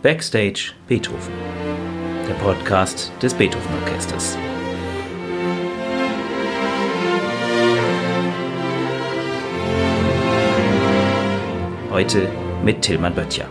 [0.00, 1.32] Backstage Beethoven,
[2.28, 4.38] der Podcast des Beethoven Orchesters.
[11.90, 12.28] Heute
[12.62, 13.48] mit Tillmann Böttcher.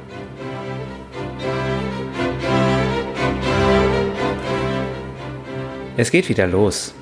[5.97, 6.93] Es geht wieder los.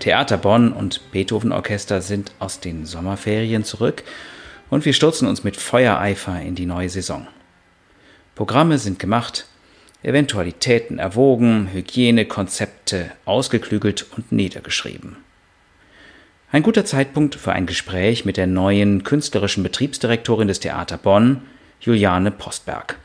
[0.00, 4.02] Theater Bonn und Beethoven Orchester sind aus den Sommerferien zurück
[4.68, 7.28] und wir stürzen uns mit Feuereifer in die neue Saison.
[8.34, 9.46] Programme sind gemacht,
[10.02, 15.16] Eventualitäten erwogen, Hygienekonzepte ausgeklügelt und niedergeschrieben.
[16.50, 21.42] Ein guter Zeitpunkt für ein Gespräch mit der neuen künstlerischen Betriebsdirektorin des Theater Bonn,
[21.80, 22.98] Juliane Postberg.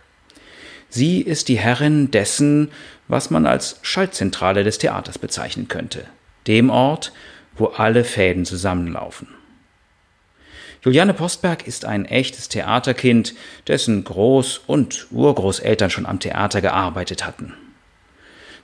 [0.90, 2.70] Sie ist die Herrin dessen,
[3.08, 6.06] was man als Schaltzentrale des Theaters bezeichnen könnte,
[6.48, 7.14] dem Ort,
[7.56, 9.28] wo alle Fäden zusammenlaufen.
[10.82, 13.34] Juliane Postberg ist ein echtes Theaterkind,
[13.68, 17.54] dessen Groß- und Urgroßeltern schon am Theater gearbeitet hatten.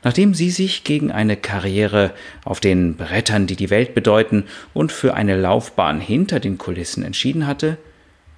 [0.01, 2.13] Nachdem sie sich gegen eine Karriere
[2.45, 7.47] auf den Brettern, die die Welt bedeuten, und für eine Laufbahn hinter den Kulissen entschieden
[7.47, 7.77] hatte,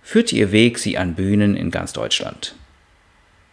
[0.02, 2.55] führte ihr Weg sie an Bühnen in ganz Deutschland.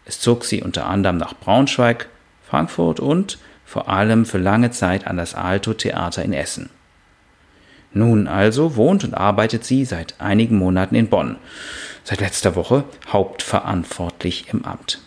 [0.07, 2.09] Es zog sie unter anderem nach Braunschweig,
[2.49, 6.71] Frankfurt und vor allem für lange Zeit an das Alto Theater in Essen.
[7.95, 11.37] Nun also wohnt und arbeitet sie seit einigen Monaten in Bonn,
[12.03, 15.01] seit letzter Woche hauptverantwortlich im Amt.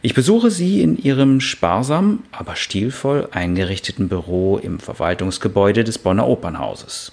[0.00, 7.12] Ich besuche sie in ihrem sparsam, aber stilvoll eingerichteten Büro im Verwaltungsgebäude des Bonner Opernhauses.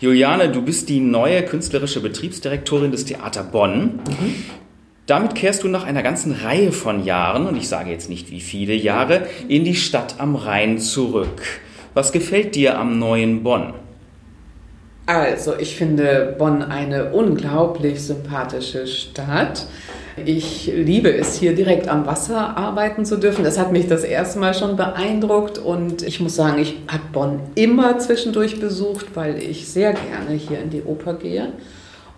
[0.00, 4.00] Juliane, du bist die neue künstlerische Betriebsdirektorin des Theater Bonn.
[4.06, 4.34] Mhm.
[5.06, 8.40] Damit kehrst du nach einer ganzen Reihe von Jahren, und ich sage jetzt nicht wie
[8.40, 11.42] viele Jahre, in die Stadt am Rhein zurück.
[11.94, 13.72] Was gefällt dir am neuen Bonn?
[15.06, 19.66] Also, ich finde Bonn eine unglaublich sympathische Stadt.
[20.24, 23.44] Ich liebe es, hier direkt am Wasser arbeiten zu dürfen.
[23.44, 27.40] Das hat mich das erste Mal schon beeindruckt und ich muss sagen, ich habe Bonn
[27.54, 31.52] immer zwischendurch besucht, weil ich sehr gerne hier in die Oper gehe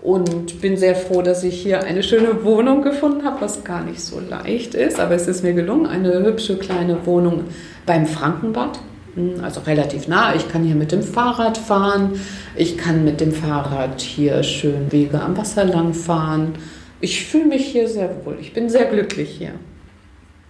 [0.01, 4.01] und bin sehr froh, dass ich hier eine schöne Wohnung gefunden habe, was gar nicht
[4.01, 7.45] so leicht ist, aber es ist mir gelungen, eine hübsche kleine Wohnung
[7.85, 8.79] beim Frankenbad
[9.43, 10.35] also relativ nah.
[10.35, 12.21] Ich kann hier mit dem Fahrrad fahren.
[12.57, 16.55] Ich kann mit dem Fahrrad hier schön Wege am Wasser lang fahren.
[17.01, 18.39] Ich fühle mich hier sehr wohl.
[18.41, 19.53] Ich bin sehr glücklich hier.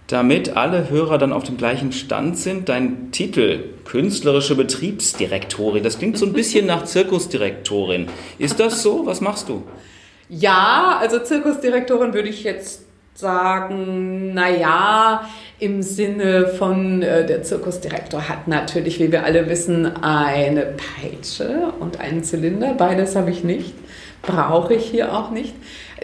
[0.07, 6.17] Damit alle Hörer dann auf dem gleichen Stand sind, dein Titel künstlerische Betriebsdirektorin, das klingt
[6.17, 8.07] so ein bisschen nach Zirkusdirektorin.
[8.39, 9.05] Ist das so?
[9.05, 9.63] Was machst du?
[10.27, 12.88] Ja, also Zirkusdirektorin würde ich jetzt
[13.19, 15.27] sagen, naja,
[15.59, 20.67] im Sinne von, äh, der Zirkusdirektor hat natürlich, wie wir alle wissen, eine
[21.01, 22.75] Peitsche und einen Zylinder.
[22.77, 23.73] Beides habe ich nicht,
[24.21, 25.53] brauche ich hier auch nicht.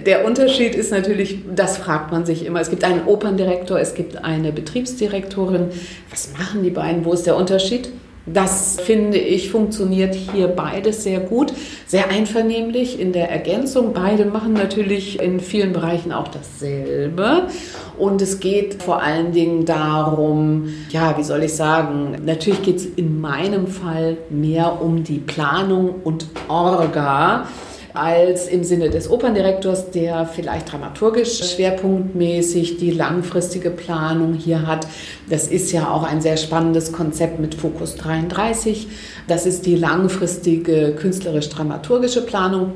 [0.06, 2.60] Der Unterschied ist natürlich, das fragt man sich immer.
[2.60, 5.70] Es gibt einen Operndirektor, es gibt eine Betriebsdirektorin.
[6.10, 7.06] Was machen die beiden?
[7.06, 7.92] Wo ist der Unterschied?
[8.26, 11.54] Das finde ich funktioniert hier beides sehr gut,
[11.86, 13.94] sehr einvernehmlich in der Ergänzung.
[13.94, 17.44] Beide machen natürlich in vielen Bereichen auch dasselbe.
[18.00, 22.86] Und es geht vor allen Dingen darum, ja, wie soll ich sagen, natürlich geht es
[22.86, 27.48] in meinem Fall mehr um die Planung und Orga
[27.96, 34.88] als im Sinne des Operndirektors, der vielleicht dramaturgisch schwerpunktmäßig die langfristige Planung hier hat.
[35.30, 38.88] Das ist ja auch ein sehr spannendes Konzept mit Fokus 33.
[39.28, 42.74] Das ist die langfristige künstlerisch-dramaturgische Planung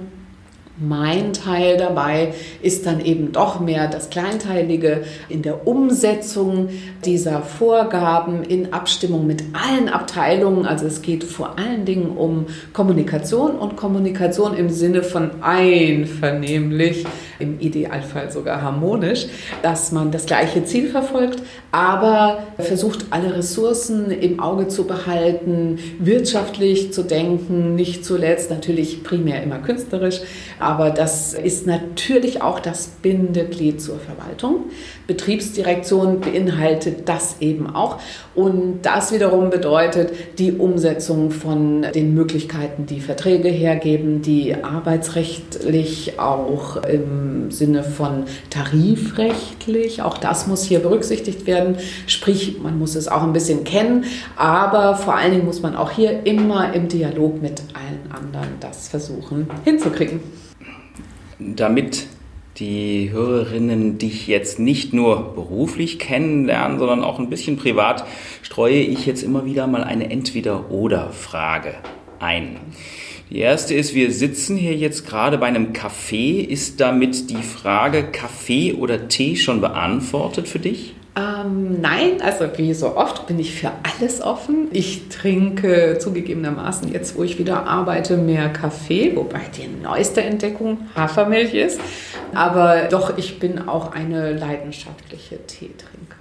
[0.79, 6.69] mein Teil dabei ist dann eben doch mehr das Kleinteilige in der Umsetzung
[7.05, 10.65] dieser Vorgaben in Abstimmung mit allen Abteilungen.
[10.65, 17.05] Also es geht vor allen Dingen um Kommunikation und Kommunikation im Sinne von einvernehmlich,
[17.39, 19.27] im Idealfall sogar harmonisch,
[19.61, 21.41] dass man das gleiche Ziel verfolgt,
[21.71, 29.41] aber versucht alle Ressourcen im Auge zu behalten, wirtschaftlich zu denken, nicht zuletzt natürlich primär
[29.41, 30.21] immer künstlerisch
[30.69, 34.65] aber das ist natürlich auch das Bindeglied zur Verwaltung.
[35.07, 37.97] Betriebsdirektion beinhaltet das eben auch.
[38.35, 46.83] Und das wiederum bedeutet die Umsetzung von den Möglichkeiten, die Verträge hergeben, die arbeitsrechtlich auch
[46.83, 51.77] im Sinne von tarifrechtlich, auch das muss hier berücksichtigt werden.
[52.05, 54.05] Sprich, man muss es auch ein bisschen kennen,
[54.35, 58.87] aber vor allen Dingen muss man auch hier immer im Dialog mit allen anderen das
[58.87, 60.19] versuchen hinzukriegen
[61.39, 62.07] damit
[62.57, 68.05] die Hörerinnen dich jetzt nicht nur beruflich kennenlernen, sondern auch ein bisschen privat,
[68.41, 71.75] streue ich jetzt immer wieder mal eine Entweder-Oder-Frage
[72.19, 72.57] ein.
[73.29, 76.43] Die erste ist, wir sitzen hier jetzt gerade bei einem Café.
[76.43, 80.95] Ist damit die Frage Kaffee oder Tee schon beantwortet für dich?
[81.19, 84.67] Ähm, nein, also wie so oft bin ich für alles offen.
[84.71, 91.53] Ich trinke zugegebenermaßen jetzt, wo ich wieder arbeite, mehr Kaffee, wobei die neueste Entdeckung Hafermilch
[91.53, 91.79] ist.
[92.33, 96.19] Aber doch, ich bin auch eine leidenschaftliche Teetrinkerin.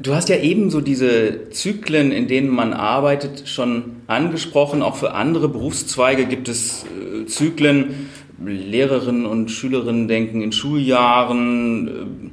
[0.00, 4.82] Du hast ja eben so diese Zyklen, in denen man arbeitet, schon angesprochen.
[4.82, 8.08] Auch für andere Berufszweige gibt es äh, Zyklen.
[8.44, 12.32] Lehrerinnen und Schülerinnen denken in Schuljahren.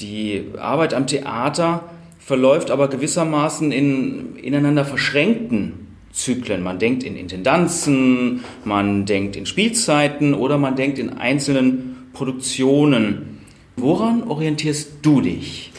[0.00, 1.84] Die Arbeit am Theater
[2.18, 6.62] verläuft aber gewissermaßen in ineinander verschränkten Zyklen.
[6.62, 13.40] Man denkt in Intendanzen, man denkt in Spielzeiten oder man denkt in einzelnen Produktionen.
[13.76, 15.72] Woran orientierst du dich?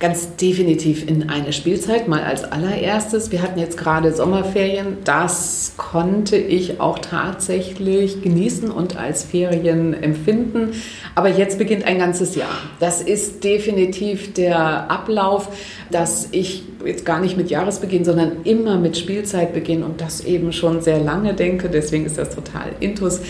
[0.00, 3.32] Ganz definitiv in eine Spielzeit, mal als allererstes.
[3.32, 4.98] Wir hatten jetzt gerade Sommerferien.
[5.02, 10.70] Das konnte ich auch tatsächlich genießen und als Ferien empfinden.
[11.16, 12.56] Aber jetzt beginnt ein ganzes Jahr.
[12.78, 15.48] Das ist definitiv der Ablauf,
[15.90, 20.80] dass ich jetzt gar nicht mit Jahresbeginn, sondern immer mit Spielzeitbeginn und das eben schon
[20.80, 21.68] sehr lange denke.
[21.68, 23.20] Deswegen ist das total intus.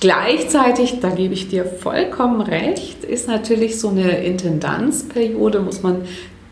[0.00, 6.02] Gleichzeitig, da gebe ich dir vollkommen recht, ist natürlich so eine Intendanzperiode, muss man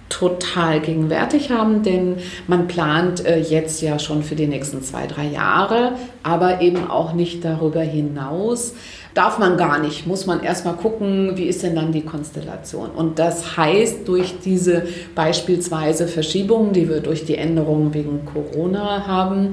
[0.08, 2.16] total gegenwärtig haben, denn
[2.46, 7.12] man plant äh, jetzt ja schon für die nächsten zwei, drei Jahre, aber eben auch
[7.12, 8.74] nicht darüber hinaus.
[9.14, 12.90] Darf man gar nicht, muss man erstmal gucken, wie ist denn dann die Konstellation.
[12.90, 14.84] Und das heißt, durch diese
[15.14, 19.50] beispielsweise Verschiebungen, die wir durch die Änderungen wegen Corona haben,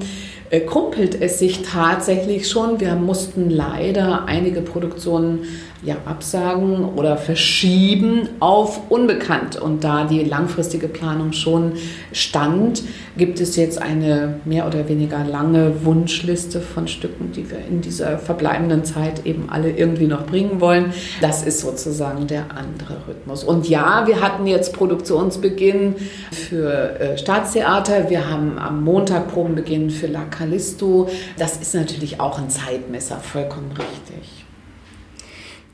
[0.50, 2.78] äh, krumpelt es sich tatsächlich schon.
[2.78, 5.44] Wir mussten leider einige Produktionen
[5.82, 9.56] ja, absagen oder verschieben auf unbekannt.
[9.56, 11.72] Und da die langfristige Planung schon
[12.12, 12.82] stand,
[13.16, 18.18] gibt es jetzt eine mehr oder weniger lange Wunschliste von Stücken, die wir in dieser
[18.18, 20.92] verbleibenden Zeit eben alle irgendwie noch bringen wollen.
[21.20, 23.44] Das ist sozusagen der andere Rhythmus.
[23.44, 25.96] Und ja, wir hatten jetzt Produktionsbeginn
[26.30, 28.10] für äh, Staatstheater.
[28.10, 31.08] Wir haben am Montag Probenbeginn für La Callisto.
[31.38, 34.45] Das ist natürlich auch ein Zeitmesser, vollkommen richtig.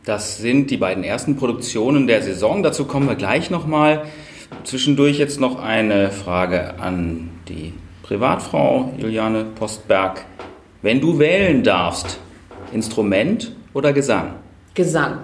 [0.04, 2.64] Das sind die beiden ersten Produktionen der Saison.
[2.64, 4.04] Dazu kommen wir gleich nochmal.
[4.64, 7.72] Zwischendurch jetzt noch eine Frage an die
[8.02, 10.24] Privatfrau Juliane Postberg.
[10.82, 12.18] Wenn du wählen darfst,
[12.72, 14.34] Instrument oder Gesang?
[14.74, 15.18] Gesang.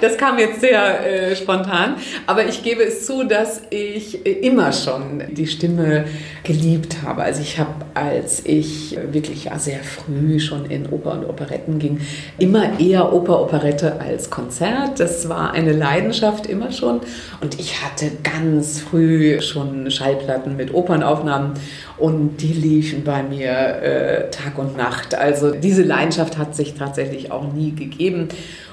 [0.00, 1.96] Das kam jetzt sehr äh, spontan,
[2.26, 6.04] aber ich gebe es zu, dass ich äh, immer schon die Stimme
[6.44, 7.22] geliebt habe.
[7.22, 12.00] Also ich habe, als ich wirklich ja, sehr früh schon in Oper und Operetten ging,
[12.38, 15.00] immer eher Oper, Operette als Konzert.
[15.00, 17.00] Das war eine Leidenschaft immer schon.
[17.40, 21.52] Und ich hatte ganz früh schon Schallplatten mit Opernaufnahmen
[21.98, 25.14] und die liefen bei mir äh, Tag und Nacht.
[25.14, 28.28] Also diese Leidenschaft hat sich tatsächlich auch nie gegeben.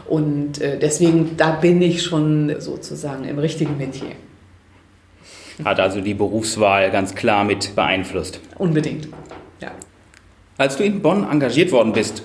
[0.07, 4.15] Und äh, deswegen, da bin ich schon sozusagen im richtigen Metier.
[5.63, 8.39] Hat also die Berufswahl ganz klar mit beeinflusst.
[8.57, 9.07] Unbedingt,
[9.59, 9.71] ja.
[10.57, 12.23] Als du in Bonn engagiert worden bist,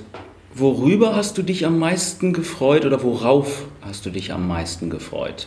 [0.55, 5.47] worüber hast du dich am meisten gefreut oder worauf hast du dich am meisten gefreut?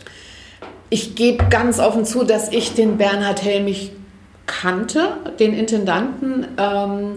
[0.90, 3.92] Ich gebe ganz offen zu, dass ich den Bernhard Helmich
[4.46, 6.46] kannte, den Intendanten.
[6.58, 7.16] Ähm,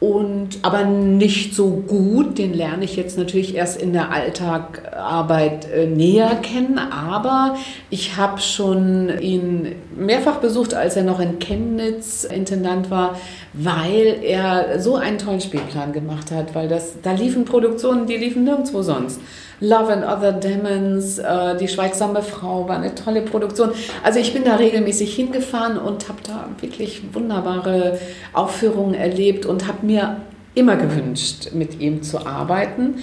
[0.00, 2.38] und aber nicht so gut.
[2.38, 6.78] Den lerne ich jetzt natürlich erst in der Alltagarbeit äh, näher kennen.
[6.78, 7.56] Aber
[7.90, 13.18] ich habe schon ihn mehrfach besucht, als er noch in Chemnitz Intendant war,
[13.52, 16.54] weil er so einen tollen Spielplan gemacht hat.
[16.54, 19.20] Weil das, da liefen Produktionen, die liefen nirgendwo sonst.
[19.60, 23.70] Love and Other Demons, äh, Die schweigsame Frau war eine tolle Produktion.
[24.02, 27.98] Also ich bin da regelmäßig hingefahren und habe da wirklich wunderbare
[28.32, 30.18] Aufführungen erlebt und habe mir
[30.54, 32.96] immer gewünscht, mit ihm zu arbeiten.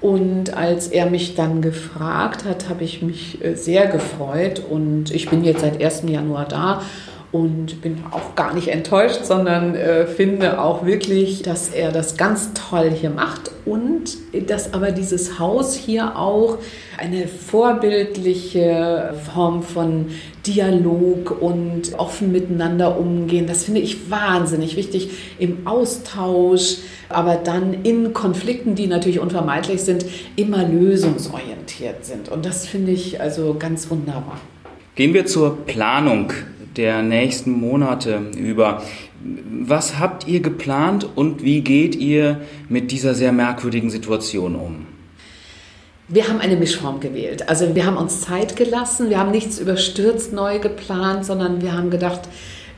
[0.00, 5.28] Und als er mich dann gefragt hat, habe ich mich äh, sehr gefreut und ich
[5.28, 6.04] bin jetzt seit 1.
[6.06, 6.82] Januar da
[7.30, 12.52] und bin auch gar nicht enttäuscht, sondern äh, finde auch wirklich, dass er das ganz
[12.54, 14.16] toll hier macht und
[14.48, 16.58] dass aber dieses Haus hier auch
[16.96, 20.06] eine vorbildliche Form von
[20.46, 26.78] Dialog und offen miteinander umgehen, das finde ich wahnsinnig wichtig im Austausch,
[27.10, 30.06] aber dann in Konflikten, die natürlich unvermeidlich sind,
[30.36, 32.30] immer lösungsorientiert sind.
[32.30, 34.40] Und das finde ich also ganz wunderbar.
[34.94, 36.32] Gehen wir zur Planung
[36.78, 38.82] der nächsten Monate über.
[39.66, 44.86] Was habt ihr geplant und wie geht ihr mit dieser sehr merkwürdigen Situation um?
[46.06, 47.50] Wir haben eine Mischform gewählt.
[47.50, 51.90] Also wir haben uns Zeit gelassen, wir haben nichts überstürzt neu geplant, sondern wir haben
[51.90, 52.22] gedacht,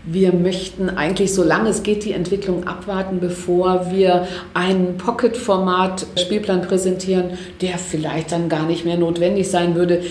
[0.05, 7.77] wir möchten eigentlich, solange es geht, die Entwicklung abwarten, bevor wir einen Pocket-Format-Spielplan präsentieren, der
[7.77, 10.03] vielleicht dann gar nicht mehr notwendig sein würde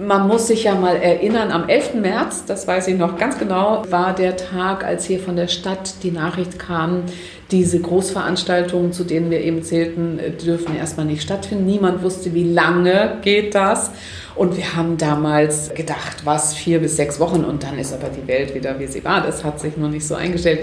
[0.00, 1.94] man muss sich ja mal erinnern, am 11.
[1.94, 6.02] März, das weiß ich noch ganz genau, war der Tag, als hier von der Stadt
[6.02, 7.02] die Nachricht kam,
[7.50, 11.66] diese Großveranstaltungen, zu denen wir eben zählten, dürfen erstmal nicht stattfinden.
[11.66, 13.90] Niemand wusste, wie lange geht das.
[14.36, 18.26] Und wir haben damals gedacht, was, vier bis sechs Wochen und dann ist aber die
[18.26, 19.20] Welt wieder, wie sie war.
[19.20, 20.60] Das hat sich noch nicht so eingestellt.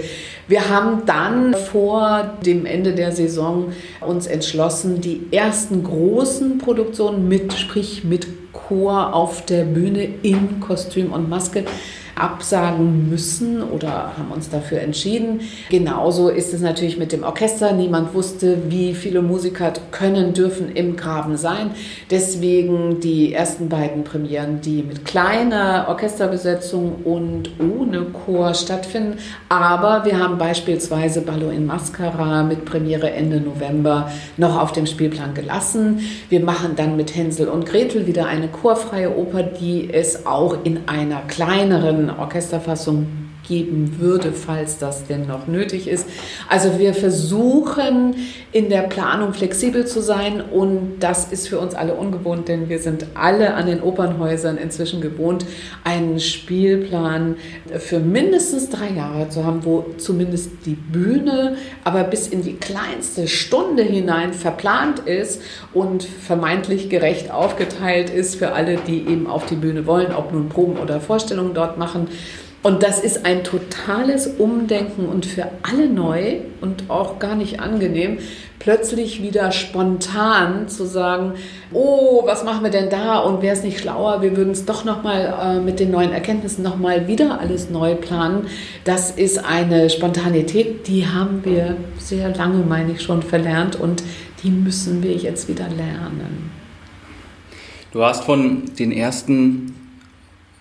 [0.48, 7.52] Wir haben dann vor dem Ende der Saison uns entschlossen, die ersten großen Produktionen mit,
[7.52, 11.64] sprich mit Chor auf der Bühne in Kostüm und Maske
[12.18, 15.40] absagen müssen oder haben uns dafür entschieden.
[15.70, 17.72] Genauso ist es natürlich mit dem Orchester.
[17.72, 21.70] Niemand wusste, wie viele Musiker können, dürfen im Graben sein.
[22.10, 29.18] Deswegen die ersten beiden Premieren, die mit kleiner Orchesterbesetzung und ohne Chor stattfinden.
[29.48, 35.34] Aber wir haben beispielsweise Ballo in Mascara mit Premiere Ende November noch auf dem Spielplan
[35.34, 36.00] gelassen.
[36.28, 40.88] Wir machen dann mit Hänsel und Gretel wieder eine chorfreie Oper, die es auch in
[40.88, 46.06] einer kleineren Orchesterfassung geben würde, falls das denn noch nötig ist.
[46.48, 48.14] Also wir versuchen
[48.52, 52.78] in der Planung flexibel zu sein und das ist für uns alle ungewohnt, denn wir
[52.78, 55.44] sind alle an den Opernhäusern inzwischen gewohnt,
[55.84, 57.36] einen Spielplan
[57.78, 63.28] für mindestens drei Jahre zu haben, wo zumindest die Bühne aber bis in die kleinste
[63.28, 65.40] Stunde hinein verplant ist
[65.72, 70.48] und vermeintlich gerecht aufgeteilt ist für alle, die eben auf die Bühne wollen, ob nun
[70.48, 72.08] Proben oder Vorstellungen dort machen.
[72.60, 78.18] Und das ist ein totales Umdenken und für alle neu und auch gar nicht angenehm,
[78.58, 81.34] plötzlich wieder spontan zu sagen,
[81.72, 84.84] oh, was machen wir denn da und wäre es nicht schlauer, wir würden es doch
[84.84, 88.48] nochmal äh, mit den neuen Erkenntnissen nochmal wieder alles neu planen.
[88.82, 94.02] Das ist eine Spontanität, die haben wir sehr lange, meine ich, schon verlernt und
[94.42, 96.50] die müssen wir jetzt wieder lernen.
[97.92, 99.77] Du hast von den ersten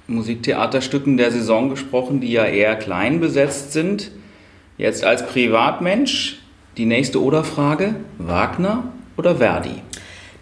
[0.07, 4.11] Musiktheaterstücken der Saison gesprochen, die ja eher klein besetzt sind.
[4.77, 6.39] Jetzt als Privatmensch
[6.77, 9.81] die nächste Oder-Frage: Wagner oder Verdi?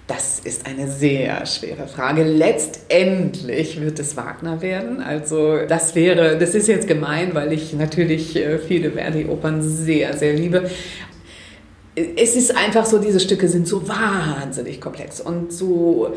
[0.08, 2.24] Das ist eine sehr schwere Frage.
[2.24, 5.02] Letztendlich wird es Wagner werden.
[5.02, 10.34] Also das wäre, das ist jetzt gemein, weil ich natürlich äh, viele Verdi-Opern sehr, sehr
[10.34, 10.70] liebe.
[11.96, 16.14] Es ist einfach so, diese Stücke sind so wahnsinnig komplex und so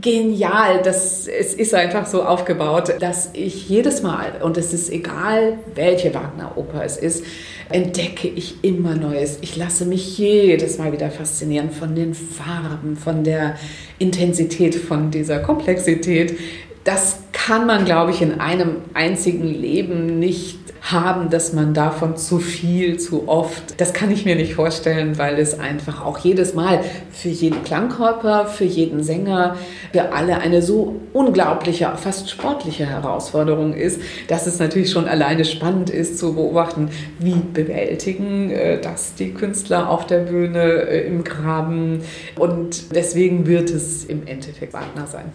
[0.00, 0.80] genial.
[0.82, 6.14] Das, es ist einfach so aufgebaut, dass ich jedes Mal, und es ist egal, welche
[6.14, 7.24] Wagner-Oper es ist,
[7.70, 9.38] entdecke ich immer Neues.
[9.42, 13.56] Ich lasse mich jedes Mal wieder faszinieren von den Farben, von der
[13.98, 16.38] Intensität, von dieser Komplexität.
[16.84, 22.38] Das kann man, glaube ich, in einem einzigen Leben nicht haben, dass man davon zu
[22.38, 26.80] viel, zu oft, das kann ich mir nicht vorstellen, weil es einfach auch jedes Mal
[27.12, 29.56] für jeden Klangkörper, für jeden Sänger,
[29.92, 35.90] für alle eine so unglaubliche, fast sportliche Herausforderung ist, dass es natürlich schon alleine spannend
[35.90, 42.02] ist zu beobachten, wie bewältigen äh, das die Künstler auf der Bühne äh, im Graben
[42.38, 45.26] und deswegen wird es im Endeffekt Wagner sein.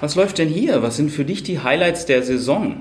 [0.00, 0.82] Was läuft denn hier?
[0.82, 2.80] Was sind für dich die Highlights der Saison?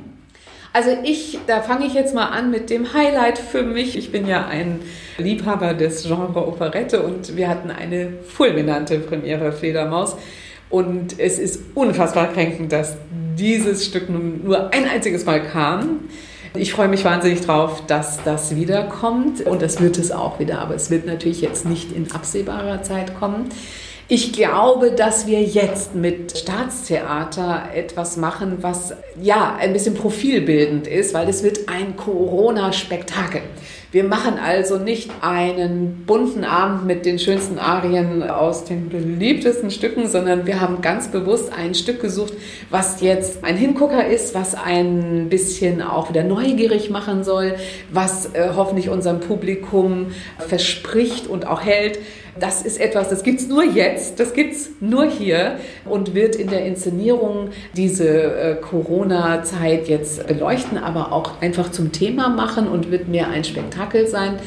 [0.75, 3.98] Also ich, da fange ich jetzt mal an mit dem Highlight für mich.
[3.98, 4.82] Ich bin ja ein
[5.17, 10.17] Liebhaber des Genre Operette und wir hatten eine fulminante Premiere Fledermaus.
[10.70, 12.98] Und es ist unfassbar kränkend, dass
[13.39, 16.10] dieses Stück nur ein einziges Mal kam.
[16.55, 19.48] Ich freue mich wahnsinnig drauf, dass das wiederkommt.
[19.48, 23.17] Und das wird es auch wieder, aber es wird natürlich jetzt nicht in absehbarer Zeit
[23.17, 23.48] kommen.
[24.07, 31.15] Ich glaube, dass wir jetzt mit Staatstheater etwas machen, was ja ein bisschen profilbildend ist,
[31.15, 33.41] weil es wird ein Corona-Spektakel.
[33.92, 40.08] Wir machen also nicht einen bunten Abend mit den schönsten Arien aus den beliebtesten Stücken,
[40.08, 42.34] sondern wir haben ganz bewusst ein Stück gesucht,
[42.70, 47.56] was jetzt ein Hingucker ist, was ein bisschen auch wieder neugierig machen soll,
[47.92, 50.08] was äh, hoffentlich unserem Publikum
[50.39, 52.00] verspricht und auch hält.
[52.38, 56.36] Das ist etwas, das gibt es nur jetzt, das gibt es nur hier und wird
[56.36, 62.92] in der Inszenierung diese äh, Corona-Zeit jetzt beleuchten, aber auch einfach zum Thema machen und
[62.92, 64.39] wird mehr ein Spektakel sein.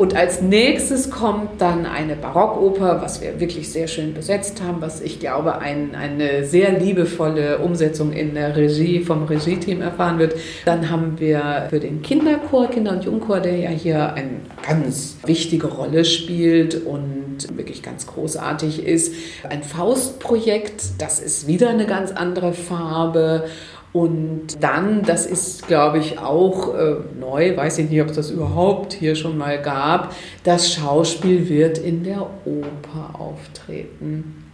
[0.00, 5.02] Und als nächstes kommt dann eine Barockoper, was wir wirklich sehr schön besetzt haben, was
[5.02, 10.36] ich glaube ein, eine sehr liebevolle Umsetzung in der Regie vom Regie-Team erfahren wird.
[10.64, 15.66] Dann haben wir für den Kinderchor, Kinder- und Jungchor, der ja hier eine ganz wichtige
[15.66, 19.14] Rolle spielt und wirklich ganz großartig ist,
[19.50, 20.82] ein Faustprojekt.
[20.96, 23.44] Das ist wieder eine ganz andere Farbe
[23.92, 28.30] Und dann, das ist, glaube ich, auch äh, neu, weiß ich nicht, ob es das
[28.30, 34.44] überhaupt hier schon mal gab, das Schauspiel wird in der Oper auftreten.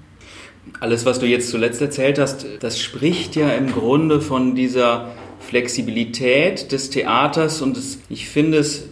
[0.81, 5.09] Alles, was du jetzt zuletzt erzählt hast, das spricht ja im Grunde von dieser
[5.41, 8.89] Flexibilität des Theaters und es, ich finde es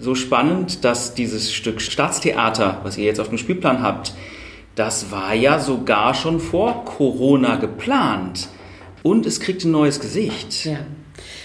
[0.00, 4.14] so spannend, dass dieses Stück Staatstheater, was ihr jetzt auf dem Spielplan habt,
[4.74, 8.48] das war ja sogar schon vor Corona geplant.
[9.02, 10.64] Und es kriegt ein neues Gesicht.
[10.64, 10.78] Ja.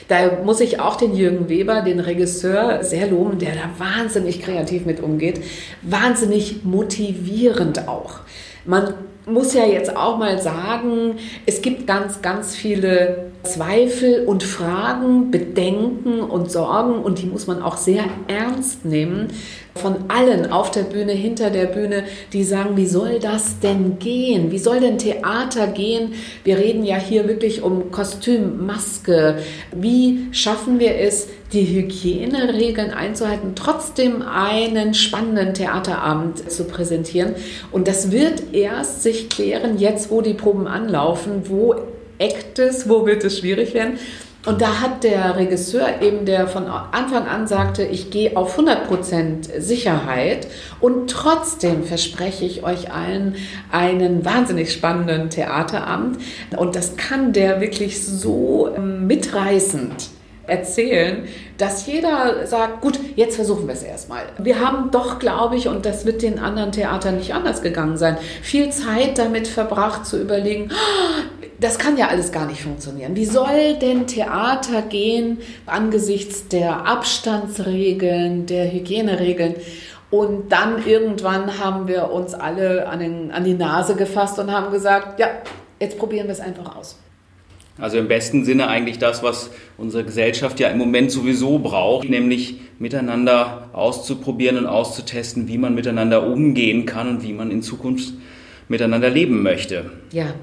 [0.08, 4.86] Da muss ich auch den Jürgen Weber, den Regisseur, sehr loben, der da wahnsinnig kreativ
[4.86, 5.42] mit umgeht.
[5.82, 8.22] Wahnsinnig motivierend auch.
[8.66, 8.94] Man
[9.28, 16.22] muss ja jetzt auch mal sagen, es gibt ganz, ganz viele Zweifel und Fragen, Bedenken
[16.22, 19.28] und Sorgen und die muss man auch sehr ernst nehmen
[19.78, 22.04] von allen auf der Bühne, hinter der Bühne,
[22.34, 24.52] die sagen, wie soll das denn gehen?
[24.52, 26.14] Wie soll denn Theater gehen?
[26.44, 29.38] Wir reden ja hier wirklich um Kostüm, Maske.
[29.72, 37.36] Wie schaffen wir es, die Hygieneregeln einzuhalten, trotzdem einen spannenden Theaterabend zu präsentieren?
[37.72, 41.76] Und das wird erst sich klären, jetzt wo die Proben anlaufen, wo
[42.18, 43.98] eckt es, wo wird es schwierig werden.
[44.46, 49.60] Und da hat der Regisseur eben, der von Anfang an sagte, ich gehe auf 100%
[49.60, 50.48] Sicherheit
[50.80, 53.36] und trotzdem verspreche ich euch allen
[53.72, 56.20] einen wahnsinnig spannenden Theaterabend.
[56.56, 60.12] Und das kann der wirklich so mitreißend
[60.48, 61.28] erzählen,
[61.58, 64.24] dass jeder sagt, gut, jetzt versuchen wir es erstmal.
[64.38, 68.18] Wir haben doch, glaube ich, und das wird den anderen Theatern nicht anders gegangen sein,
[68.42, 70.72] viel Zeit damit verbracht zu überlegen,
[71.60, 73.16] das kann ja alles gar nicht funktionieren.
[73.16, 79.56] Wie soll denn Theater gehen angesichts der Abstandsregeln, der Hygieneregeln?
[80.10, 84.72] Und dann irgendwann haben wir uns alle an, den, an die Nase gefasst und haben
[84.72, 85.28] gesagt, ja,
[85.80, 86.98] jetzt probieren wir es einfach aus.
[87.80, 92.60] Also im besten Sinne eigentlich das, was unsere Gesellschaft ja im Moment sowieso braucht, nämlich
[92.80, 98.14] miteinander auszuprobieren und auszutesten, wie man miteinander umgehen kann und wie man in Zukunft
[98.68, 99.92] miteinander leben möchte.
[100.12, 100.34] Ja.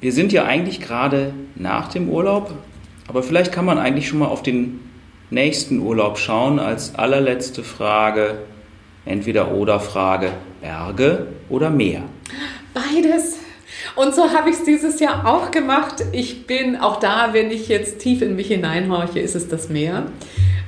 [0.00, 2.52] Wir sind ja eigentlich gerade nach dem Urlaub,
[3.06, 4.80] aber vielleicht kann man eigentlich schon mal auf den
[5.30, 8.38] nächsten Urlaub schauen als allerletzte Frage,
[9.04, 12.02] entweder oder Frage, Berge oder Meer.
[12.72, 13.43] Beides.
[13.96, 16.04] Und so habe ich es dieses Jahr auch gemacht.
[16.12, 20.06] Ich bin auch da, wenn ich jetzt tief in mich hineinhorche, ist es das Meer.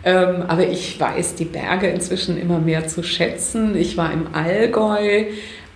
[0.05, 3.77] Ähm, aber ich weiß die Berge inzwischen immer mehr zu schätzen.
[3.77, 5.25] Ich war im Allgäu,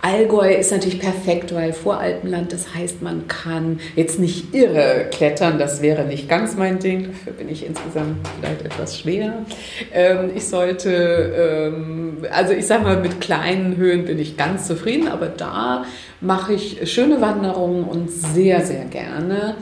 [0.01, 5.81] Allgäu ist natürlich perfekt, weil Voralpenland, das heißt, man kann jetzt nicht irre klettern, das
[5.81, 9.45] wäre nicht ganz mein Ding, dafür bin ich insgesamt vielleicht etwas schwer.
[9.93, 15.07] Ähm, ich sollte, ähm, also ich sage mal, mit kleinen Höhen bin ich ganz zufrieden,
[15.07, 15.85] aber da
[16.19, 19.55] mache ich schöne Wanderungen und sehr, sehr gerne.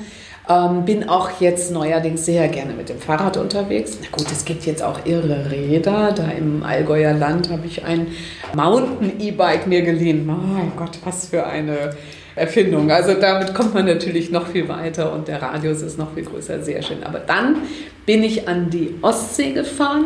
[0.50, 4.00] Ähm, bin auch jetzt neuerdings sehr gerne mit dem Fahrrad unterwegs.
[4.02, 6.12] Na gut, es gibt jetzt auch irre Räder.
[6.12, 8.08] Da im Allgäuer Land habe ich ein
[8.56, 10.26] Mountain-E-Bike mir geliehen.
[10.26, 11.92] Mein Gott, was für eine
[12.36, 12.90] Erfindung.
[12.90, 16.64] Also damit kommt man natürlich noch viel weiter und der Radius ist noch viel größer.
[16.64, 17.04] Sehr schön.
[17.04, 17.58] Aber dann
[18.08, 20.06] bin ich an die Ostsee gefahren.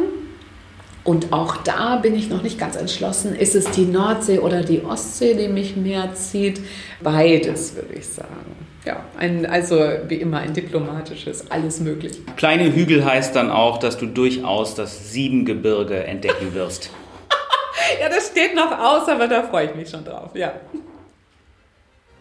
[1.06, 3.36] Und auch da bin ich noch nicht ganz entschlossen.
[3.36, 6.62] Ist es die Nordsee oder die Ostsee, die mich mehr zieht?
[7.02, 8.63] Beides, würde ich sagen.
[8.86, 12.20] Ja, ein, also wie immer ein diplomatisches, alles möglich.
[12.36, 16.90] Kleine Hügel heißt dann auch, dass du durchaus das Siebengebirge entdecken wirst.
[18.02, 20.54] ja, das steht noch aus, aber da freue ich mich schon drauf, ja.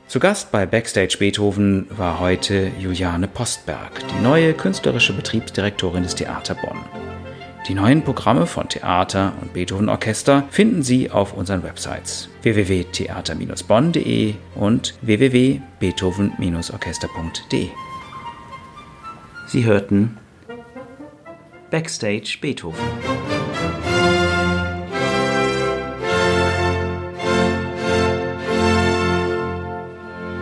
[0.07, 6.55] Zu Gast bei Backstage Beethoven war heute Juliane Postberg, die neue künstlerische Betriebsdirektorin des Theater
[6.55, 7.12] Bonn.
[7.69, 14.95] Die neuen Programme von Theater und Beethoven Orchester finden Sie auf unseren Websites www.theater-bonn.de und
[15.03, 17.69] www.beethoven-orchester.de.
[19.47, 20.19] Sie hörten
[21.71, 22.81] Backstage Beethoven.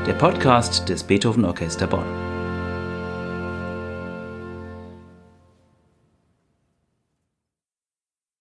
[0.06, 2.39] Der Podcast des Beethoven Orchester Bonn.